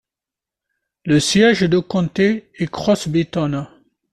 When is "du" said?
1.61-1.79